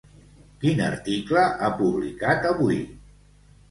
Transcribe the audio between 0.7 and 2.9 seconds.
article ha publicat avui?